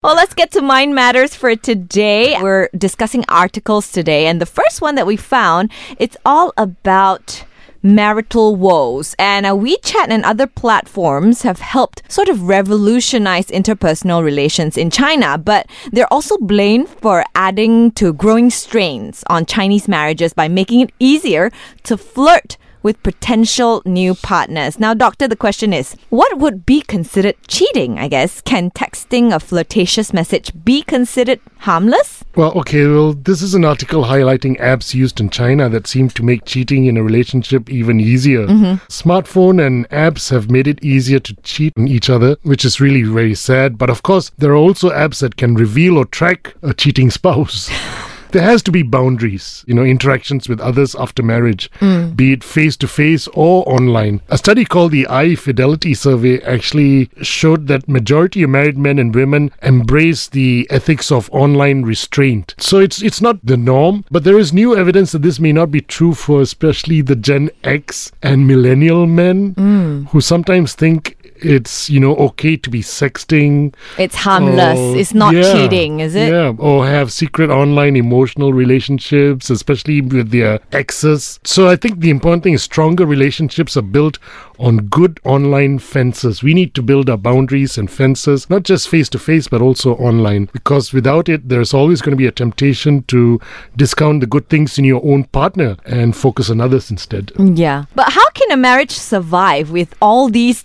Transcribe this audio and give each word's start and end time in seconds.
Well, 0.00 0.14
let's 0.14 0.32
get 0.32 0.52
to 0.52 0.62
Mind 0.62 0.94
Matters 0.94 1.34
for 1.34 1.56
today. 1.56 2.40
We're 2.40 2.68
discussing 2.68 3.24
articles 3.28 3.90
today, 3.90 4.28
and 4.28 4.40
the 4.40 4.46
first 4.46 4.80
one 4.80 4.94
that 4.94 5.08
we 5.08 5.16
found, 5.16 5.72
it's 5.98 6.16
all 6.24 6.52
about 6.56 7.44
marital 7.82 8.54
woes. 8.54 9.16
And 9.18 9.44
uh, 9.44 9.54
WeChat 9.54 10.06
and 10.08 10.24
other 10.24 10.46
platforms 10.46 11.42
have 11.42 11.58
helped 11.58 12.04
sort 12.06 12.28
of 12.28 12.44
revolutionize 12.44 13.48
interpersonal 13.48 14.22
relations 14.22 14.76
in 14.76 14.88
China, 14.92 15.36
but 15.36 15.68
they're 15.90 16.12
also 16.12 16.38
blamed 16.38 16.88
for 16.88 17.24
adding 17.34 17.90
to 17.92 18.12
growing 18.12 18.50
strains 18.50 19.24
on 19.26 19.46
Chinese 19.46 19.88
marriages 19.88 20.32
by 20.32 20.46
making 20.46 20.78
it 20.78 20.92
easier 21.00 21.50
to 21.82 21.96
flirt 21.96 22.56
with 22.88 23.02
potential 23.02 23.82
new 23.84 24.14
partners. 24.14 24.80
Now, 24.80 24.94
doctor, 24.94 25.28
the 25.28 25.36
question 25.36 25.74
is, 25.74 25.94
what 26.08 26.38
would 26.38 26.64
be 26.64 26.80
considered 26.80 27.36
cheating, 27.46 27.98
I 27.98 28.08
guess? 28.08 28.40
Can 28.40 28.70
texting 28.70 29.30
a 29.30 29.38
flirtatious 29.38 30.14
message 30.14 30.52
be 30.64 30.80
considered 30.80 31.38
harmless? 31.58 32.24
Well, 32.34 32.52
okay, 32.60 32.86
well, 32.86 33.12
this 33.12 33.42
is 33.42 33.54
an 33.54 33.66
article 33.66 34.04
highlighting 34.04 34.58
apps 34.58 34.94
used 34.94 35.20
in 35.20 35.28
China 35.28 35.68
that 35.68 35.86
seem 35.86 36.08
to 36.08 36.22
make 36.22 36.46
cheating 36.46 36.86
in 36.86 36.96
a 36.96 37.02
relationship 37.02 37.68
even 37.68 38.00
easier. 38.00 38.46
Mm-hmm. 38.46 38.76
Smartphone 38.88 39.66
and 39.66 39.86
apps 39.90 40.30
have 40.30 40.50
made 40.50 40.66
it 40.66 40.82
easier 40.82 41.18
to 41.18 41.34
cheat 41.42 41.74
on 41.76 41.88
each 41.88 42.08
other, 42.08 42.38
which 42.42 42.64
is 42.64 42.80
really 42.80 43.02
very 43.02 43.34
sad. 43.34 43.76
But 43.76 43.90
of 43.90 44.02
course, 44.02 44.30
there 44.38 44.52
are 44.52 44.64
also 44.66 44.88
apps 44.88 45.20
that 45.20 45.36
can 45.36 45.56
reveal 45.56 45.98
or 45.98 46.06
track 46.06 46.54
a 46.62 46.72
cheating 46.72 47.10
spouse. 47.10 47.68
there 48.32 48.42
has 48.42 48.62
to 48.64 48.72
be 48.72 48.82
boundaries, 48.82 49.64
you 49.66 49.74
know, 49.74 49.84
interactions 49.84 50.48
with 50.48 50.60
others 50.60 50.94
after 50.94 51.22
marriage, 51.22 51.70
hmm. 51.80 52.10
be 52.10 52.32
it 52.32 52.44
face 52.44 52.76
to 52.78 52.88
face 52.88 53.28
or 53.28 53.68
online. 53.68 54.20
A 54.28 54.38
study 54.38 54.64
called 54.64 54.92
the 54.92 55.06
iFidelity 55.08 55.96
Survey 55.96 56.40
actually 56.42 57.10
showed 57.22 57.66
that 57.66 57.88
majority 57.88 58.42
of 58.42 58.50
married 58.50 58.78
men 58.78 58.98
and 58.98 59.14
women 59.14 59.50
embrace 59.62 60.28
the 60.28 60.66
ethics 60.70 61.12
of 61.12 61.30
online 61.32 61.82
restraint. 61.82 62.54
So 62.58 62.78
it's 62.78 63.02
it's 63.02 63.20
not 63.20 63.44
the 63.44 63.56
norm, 63.56 64.04
but 64.10 64.24
there 64.24 64.38
is 64.38 64.52
new 64.52 64.76
evidence 64.76 65.12
that 65.12 65.22
this 65.22 65.40
may 65.40 65.52
not 65.52 65.70
be 65.70 65.80
true 65.80 66.14
for 66.14 66.40
especially 66.40 67.02
the 67.02 67.16
Gen 67.16 67.50
X 67.64 68.12
and 68.22 68.46
millennial 68.46 69.06
men 69.06 69.52
hmm. 69.52 70.04
who 70.06 70.20
sometimes 70.20 70.74
think 70.74 71.16
it's 71.36 71.88
you 71.90 72.00
know 72.00 72.14
okay 72.16 72.56
to 72.56 72.70
be 72.70 72.80
sexting 72.82 73.74
It's 73.98 74.14
harmless. 74.16 74.78
or- 74.78 74.96
it's 74.96 75.14
not 75.14 75.34
yeah, 75.34 75.52
cheating, 75.52 76.00
is 76.00 76.14
it? 76.14 76.30
Yeah, 76.30 76.52
or 76.58 76.86
have 76.86 77.12
secret 77.12 77.50
online 77.50 77.96
emotional 77.96 78.52
relationships, 78.52 79.50
especially 79.50 80.00
with 80.00 80.30
their 80.30 80.60
exes. 80.72 81.38
So 81.44 81.68
I 81.68 81.76
think 81.76 82.00
the 82.00 82.10
important 82.10 82.42
thing 82.42 82.54
is 82.54 82.62
stronger 82.62 83.06
relationships 83.06 83.76
are 83.76 83.82
built 83.82 84.18
on 84.58 84.78
good 84.88 85.20
online 85.24 85.78
fences. 85.78 86.42
We 86.42 86.52
need 86.52 86.74
to 86.74 86.82
build 86.82 87.08
our 87.08 87.16
boundaries 87.16 87.78
and 87.78 87.88
fences, 87.90 88.50
not 88.50 88.64
just 88.64 88.88
face 88.88 89.08
to 89.10 89.18
face, 89.18 89.46
but 89.46 89.62
also 89.62 89.94
online, 89.94 90.48
because 90.52 90.92
without 90.92 91.28
it, 91.28 91.48
there's 91.48 91.72
always 91.72 92.00
going 92.02 92.10
to 92.12 92.16
be 92.16 92.26
a 92.26 92.32
temptation 92.32 93.04
to 93.04 93.40
discount 93.76 94.20
the 94.20 94.26
good 94.26 94.48
things 94.48 94.76
in 94.78 94.84
your 94.84 95.04
own 95.04 95.24
partner 95.24 95.76
and 95.86 96.16
focus 96.16 96.50
on 96.50 96.60
others 96.60 96.90
instead. 96.90 97.30
Yeah. 97.38 97.84
But 97.94 98.12
how 98.12 98.28
can 98.30 98.50
a 98.50 98.56
marriage 98.56 98.90
survive 98.90 99.70
with 99.70 99.94
all 100.02 100.28
these 100.28 100.62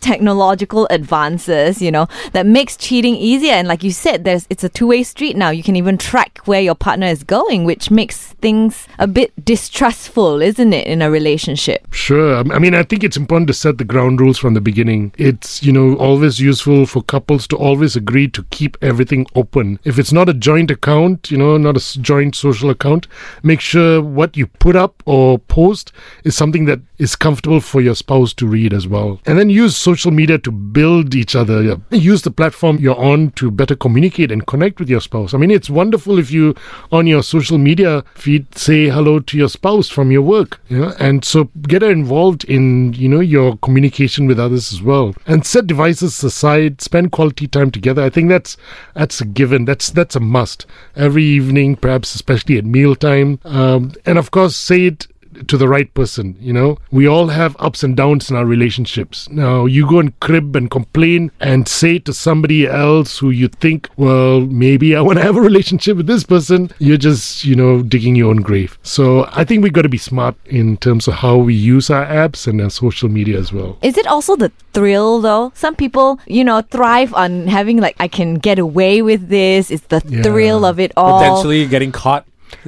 technological 0.54 0.88
advances, 0.90 1.82
you 1.82 1.92
know, 1.92 2.08
that 2.32 2.46
makes 2.46 2.78
cheating 2.78 3.16
easier? 3.16 3.54
And 3.54 3.68
like 3.68 3.84
you 3.84 3.92
said, 3.92 4.24
there's 4.24 4.46
it's 4.50 4.64
a 4.64 4.70
two-way 4.70 5.04
street 5.04 5.36
now. 5.36 5.50
You 5.50 5.64
can 5.64 5.76
even 5.76 5.98
track 5.98 6.40
where 6.46 6.62
your 6.62 6.76
partner 6.76 7.08
is 7.08 7.24
going, 7.24 7.66
which 7.66 7.90
makes 7.90 8.34
things 8.42 8.88
a 9.00 9.08
bit 9.08 9.32
distrustful, 9.44 10.42
isn't 10.42 10.74
it, 10.74 10.88
in 10.88 11.02
a 11.02 11.10
relationship? 11.10 11.88
Sure. 11.92 12.38
I 12.38 12.60
mean, 12.60 12.76
I 12.76 12.84
think 12.84 13.04
it's 13.04 13.18
important 13.18 13.48
to 13.48 13.54
set 13.54 13.78
the 13.78 13.84
ground 13.84 14.22
rules 14.22 14.38
from 14.38 14.54
the 14.54 14.62
beginning. 14.62 15.14
It's, 15.18 15.64
you 15.64 15.72
know, 15.72 15.96
always 15.98 16.40
useful 16.40 16.86
for 16.86 17.02
couples 17.04 17.48
to 17.48 17.58
always 17.58 17.96
agree 17.96 18.28
to 18.30 18.44
keep 18.52 18.78
everything 18.82 19.26
open. 19.36 19.80
If 19.84 19.98
it's 19.98 20.14
not 20.14 20.30
a 20.30 20.34
joint 20.34 20.72
account, 20.72 21.32
you 21.32 21.38
know, 21.38 21.58
not 21.58 21.78
a 21.78 22.02
joint 22.02 22.36
social 22.36 22.70
account, 22.70 23.08
make 23.42 23.62
sure 23.62 24.02
what 24.02 24.38
you 24.38 24.48
put 24.48 24.76
up 24.76 25.02
or 25.06 25.40
post 25.40 25.92
is 26.24 26.36
something 26.36 26.66
that 26.66 26.80
is 26.98 27.16
comfortable 27.16 27.60
for 27.60 27.82
your 27.82 27.96
spouse 27.96 28.34
to 28.34 28.48
read 28.48 28.74
as 28.74 28.88
well. 28.88 29.20
And 29.26 29.38
then 29.38 29.50
use 29.50 29.76
social 29.76 30.12
media 30.12 30.38
to 30.44 30.52
build 30.52 31.16
each 31.16 31.36
other. 31.36 31.80
Use 31.92 32.22
the 32.22 32.32
platform 32.32 32.78
you're 32.78 33.00
on 33.00 33.32
to 33.32 33.52
better 33.52 33.76
communicate 33.76 34.32
and 34.32 34.46
connect 34.46 34.80
with 34.80 34.90
your 34.90 35.02
spouse. 35.02 35.34
I 35.34 35.38
mean, 35.38 35.52
it's 35.52 35.70
wonderful 35.70 36.20
if 36.20 36.32
you, 36.32 36.56
on 36.92 37.08
your 37.08 37.24
social 37.24 37.58
media 37.58 38.04
feed, 38.16 38.56
say 38.58 38.90
hello 38.90 39.20
to 39.20 39.38
your 39.38 39.50
spouse 39.50 39.90
from 39.90 40.12
your 40.12 40.22
work, 40.22 40.60
you 40.70 40.80
know, 40.80 40.94
and 41.00 41.24
so 41.26 41.46
get 41.64 41.84
involved 41.84 42.44
in, 42.46 42.94
you 42.94 43.10
know, 43.10 43.20
your 43.20 43.58
communication 43.58 44.28
with 44.28 44.40
others 44.40 44.72
as 44.74 44.82
well. 44.82 45.14
And 45.26 45.46
set 45.46 45.68
devices 45.68 46.24
aside, 46.24 46.82
spend 46.82 47.12
quality 47.12 47.48
time 47.48 47.72
together. 47.72 48.04
I 48.04 48.10
think 48.10 48.30
that's 48.30 48.58
that's 48.94 49.22
a 49.22 49.26
given. 49.26 49.66
That's 49.66 49.90
that's 49.90 50.16
a 50.16 50.20
must. 50.20 50.66
Every 50.96 51.24
evening, 51.24 51.76
perhaps 51.76 52.16
especially 52.16 52.58
at 52.58 52.66
mealtime. 52.66 53.40
Um, 53.44 53.94
and 54.06 54.18
of 54.18 54.32
course, 54.32 54.56
say 54.56 54.88
it 54.88 55.08
to 55.44 55.58
the 55.58 55.68
right 55.68 55.94
person. 55.94 56.36
You 56.40 56.54
know, 56.54 56.78
we 56.92 57.08
all 57.08 57.28
have 57.28 57.56
ups 57.60 57.84
and 57.84 57.96
downs 57.96 58.30
in 58.30 58.36
our 58.36 58.46
relationships. 58.46 59.30
Now, 59.30 59.66
you 59.66 59.88
go 59.88 60.00
and 60.00 60.18
crib 60.20 60.56
and 60.56 60.70
complain 60.70 61.32
and 61.40 61.68
say 61.68 62.00
to 62.00 62.14
somebody 62.14 62.68
else 62.68 63.18
who 63.20 63.30
you 63.30 63.48
think, 63.48 63.90
well, 63.98 64.42
maybe 64.42 64.96
I 64.96 65.02
want 65.02 65.20
to 65.20 65.24
have 65.24 65.38
a 65.38 65.42
relationship 65.42 65.98
with 65.98 66.08
this 66.08 66.24
person. 66.24 66.72
You're 66.80 66.98
just, 66.98 67.44
you 67.46 67.56
know, 67.56 67.82
digging 67.84 68.16
your 68.16 68.30
own 68.30 68.38
grave. 68.42 68.78
So 68.84 69.28
I 69.32 69.44
think 69.44 69.64
we've 69.64 69.74
got 69.74 69.84
to 69.84 69.90
be 69.90 69.98
smart 69.98 70.36
in 70.46 70.78
terms 70.78 71.08
of 71.08 71.16
how 71.16 71.38
we 71.38 71.54
use 71.54 71.90
our 71.90 72.06
apps 72.06 72.48
and 72.48 72.62
our 72.62 72.70
social 72.70 73.10
media 73.10 73.38
as 73.40 73.52
well. 73.54 73.78
Is 73.82 73.98
it 73.98 74.08
also 74.08 74.36
the 74.36 74.52
thrill 74.74 75.22
though? 75.22 75.52
Some 75.56 75.76
people, 75.76 76.20
you 76.28 76.44
know, 76.44 76.62
thrive 76.62 77.14
on 77.14 77.48
having 77.48 77.78
like 77.78 77.96
I 78.00 78.08
can 78.08 78.36
get 78.36 78.60
away 78.60 79.02
with 79.02 79.30
this. 79.30 79.72
It's 79.72 79.88
the 79.88 80.02
Yeah. 80.08 80.24
thrill 80.24 80.66
of 80.66 80.80
it 80.80 80.92
all. 80.98 81.20
Potentially 81.20 81.66
getting 81.68 81.92
caught. 81.92 82.26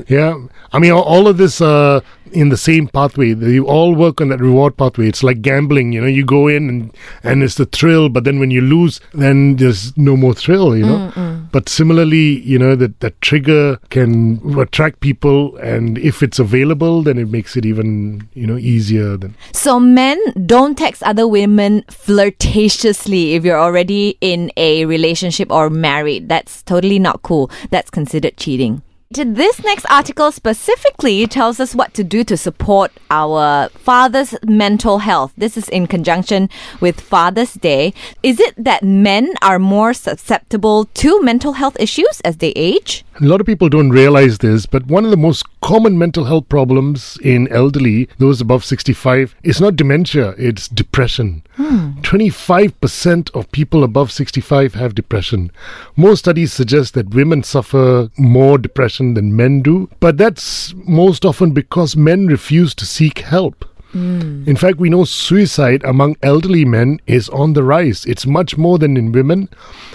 Yeah, 0.07 0.35
I 0.71 0.79
mean, 0.79 0.91
all- 0.91 1.25
of 1.25 1.37
this 1.37 1.59
uh, 1.59 2.01
in 2.31 2.49
the 2.49 2.57
same 2.57 2.87
pathway. 2.87 3.33
You 3.33 3.65
all 3.65 3.95
work 3.95 4.21
on 4.21 4.29
that 4.29 4.39
reward 4.39 4.77
pathway. 4.77 5.07
It's 5.07 5.23
like 5.23 5.41
gambling. 5.41 5.91
You 5.93 6.01
know, 6.01 6.07
you 6.07 6.23
go 6.23 6.47
in 6.47 6.69
and 6.69 6.97
and 7.23 7.41
it's 7.41 7.55
the 7.55 7.65
thrill, 7.65 8.09
but 8.09 8.25
then 8.25 8.39
when 8.39 8.51
you 8.51 8.61
lose, 8.61 8.99
then 9.13 9.55
there's 9.55 9.95
no 9.97 10.15
more 10.15 10.33
thrill. 10.35 10.75
You 10.77 10.85
know. 10.85 11.47
But 11.51 11.69
similarly, 11.69 12.39
you 12.41 12.59
know 12.59 12.75
that 12.75 12.99
that 12.99 13.19
trigger 13.21 13.77
can 13.89 14.59
attract 14.59 14.99
people, 14.99 15.55
and 15.57 15.97
if 15.97 16.21
it's 16.21 16.37
available, 16.37 17.01
then 17.01 17.17
it 17.17 17.29
makes 17.29 17.55
it 17.55 17.65
even 17.65 18.27
you 18.33 18.45
know 18.45 18.57
easier. 18.57 19.17
Than 19.17 19.33
So 19.53 19.79
men 19.79 20.19
don't 20.45 20.77
text 20.77 21.01
other 21.03 21.27
women 21.27 21.83
flirtatiously 21.89 23.33
if 23.33 23.45
you're 23.45 23.59
already 23.59 24.17
in 24.21 24.51
a 24.57 24.85
relationship 24.85 25.51
or 25.51 25.69
married. 25.69 26.29
That's 26.29 26.61
totally 26.63 26.99
not 26.99 27.23
cool. 27.23 27.49
That's 27.71 27.89
considered 27.89 28.37
cheating. 28.37 28.81
This 29.11 29.63
next 29.63 29.85
article 29.85 30.31
specifically 30.31 31.27
tells 31.27 31.59
us 31.59 31.75
what 31.75 31.93
to 31.93 32.03
do 32.03 32.23
to 32.23 32.35
support 32.35 32.91
our 33.11 33.69
father's 33.69 34.33
mental 34.43 34.97
health. 34.97 35.31
This 35.37 35.57
is 35.57 35.69
in 35.69 35.85
conjunction 35.85 36.49
with 36.81 36.99
Father's 36.99 37.53
Day. 37.53 37.93
Is 38.23 38.39
it 38.39 38.55
that 38.57 38.81
men 38.83 39.35
are 39.43 39.59
more 39.59 39.93
susceptible 39.93 40.85
to 40.95 41.21
mental 41.21 41.53
health 41.53 41.77
issues 41.79 42.19
as 42.25 42.37
they 42.37 42.49
age? 42.55 43.05
A 43.21 43.25
lot 43.25 43.39
of 43.39 43.45
people 43.45 43.69
don't 43.69 43.91
realize 43.91 44.39
this, 44.39 44.65
but 44.65 44.87
one 44.87 45.05
of 45.05 45.11
the 45.11 45.17
most 45.17 45.45
common 45.65 45.97
mental 45.97 46.25
health 46.25 46.47
problems 46.47 47.17
in 47.23 47.47
elderly, 47.47 48.07
those 48.19 48.39
above 48.39 48.63
65, 48.63 49.33
is 49.41 49.59
not 49.59 49.75
dementia, 49.75 50.35
it's 50.37 50.67
depression. 50.67 51.41
Hmm. 51.55 51.93
25% 52.01 53.31
of 53.33 53.51
people 53.51 53.83
above 53.83 54.11
65 54.11 54.75
have 54.75 54.93
depression. 54.93 55.51
Most 55.95 56.19
studies 56.19 56.53
suggest 56.53 56.93
that 56.93 57.15
women 57.15 57.41
suffer 57.41 58.11
more 58.15 58.59
depression 58.59 59.15
than 59.15 59.35
men 59.35 59.63
do, 59.63 59.89
but 59.99 60.19
that's 60.19 60.71
most 60.85 61.25
often 61.25 61.49
because 61.49 61.97
men 61.97 62.27
refuse 62.27 62.75
to 62.75 62.85
seek 62.85 63.19
help. 63.21 63.65
Mm. 63.95 64.47
In 64.47 64.55
fact, 64.57 64.77
we 64.77 64.89
know 64.89 65.05
suicide 65.05 65.83
among 65.85 66.17
elderly 66.21 66.65
men 66.65 66.99
is 67.07 67.29
on 67.29 67.53
the 67.53 67.63
rise. 67.63 68.05
It's 68.05 68.25
much 68.27 68.57
more 68.57 68.77
than 68.77 68.97
in 68.97 69.11
women. 69.13 69.49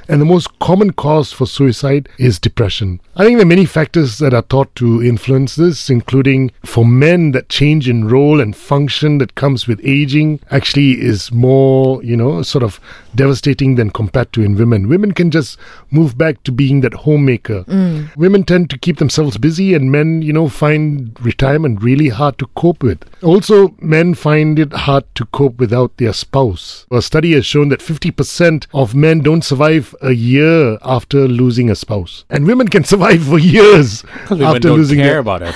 And 0.08 0.20
the 0.20 0.26
most 0.26 0.58
common 0.58 0.92
cause 0.92 1.32
for 1.32 1.46
suicide 1.46 2.08
is 2.18 2.40
depression. 2.40 3.00
I 3.14 3.24
think 3.24 3.36
there 3.36 3.46
are 3.46 3.48
many 3.48 3.66
factors 3.66 4.18
that 4.18 4.34
are 4.34 4.42
thought 4.42 4.74
to 4.76 5.02
influence 5.02 5.54
this, 5.54 5.90
including 5.90 6.50
for 6.64 6.84
men 6.84 7.32
that 7.32 7.48
change 7.48 7.88
in 7.88 8.08
role 8.08 8.40
and 8.40 8.56
function 8.56 9.18
that 9.18 9.36
comes 9.36 9.68
with 9.68 9.80
aging 9.84 10.40
actually 10.50 11.00
is 11.00 11.30
more, 11.30 12.02
you 12.02 12.16
know, 12.16 12.42
sort 12.42 12.64
of 12.64 12.80
devastating 13.14 13.74
than 13.74 13.90
compared 13.90 14.32
to 14.32 14.42
in 14.42 14.56
women. 14.56 14.88
Women 14.88 15.12
can 15.12 15.30
just 15.30 15.58
move 15.90 16.16
back 16.16 16.42
to 16.44 16.52
being 16.52 16.80
that 16.80 16.94
homemaker. 16.94 17.64
Mm. 17.64 18.16
Women 18.16 18.44
tend 18.44 18.70
to 18.70 18.78
keep 18.78 18.98
themselves 18.98 19.36
busy, 19.36 19.74
and 19.74 19.92
men, 19.92 20.22
you 20.22 20.32
know, 20.32 20.48
find 20.48 21.16
retirement 21.20 21.82
really 21.82 22.08
hard 22.08 22.38
to 22.38 22.46
cope 22.56 22.82
with. 22.82 23.04
Also, 23.22 23.74
men 23.90 24.14
find 24.14 24.58
it 24.58 24.72
hard 24.72 25.04
to 25.16 25.24
cope 25.26 25.58
without 25.58 25.96
their 25.98 26.12
spouse. 26.12 26.86
A 26.90 27.02
study 27.02 27.32
has 27.34 27.44
shown 27.44 27.68
that 27.70 27.80
50% 27.80 28.66
of 28.72 28.94
men 28.94 29.20
don't 29.20 29.42
survive 29.42 29.60
survive 29.60 29.94
a 30.00 30.12
year 30.12 30.78
after 30.82 31.28
losing 31.28 31.70
a 31.70 31.74
spouse, 31.74 32.24
and 32.30 32.46
women 32.46 32.68
can 32.68 32.84
survive 32.84 33.22
for 33.22 33.38
years 33.38 34.04
Women 34.30 34.46
after 34.46 34.60
don't 34.60 34.78
losing 34.78 34.98
care 34.98 35.18
a- 35.18 35.20
about 35.20 35.42
it. 35.42 35.54